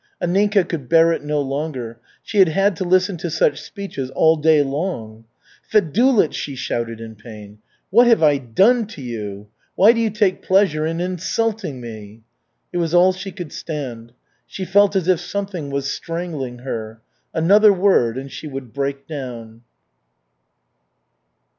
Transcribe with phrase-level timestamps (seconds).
[0.19, 1.99] Anninka could bear it no longer.
[2.23, 5.25] She had had to listen to such speeches all day long.
[5.71, 7.59] "Fedulych!" she shouted in pain.
[7.91, 9.49] "What have I done to you?
[9.75, 12.21] Why do you take pleasure in insulting me?"
[12.73, 14.13] It was all she could stand.
[14.47, 16.99] She felt as if something was strangling her.
[17.31, 19.61] Another word and she would break down.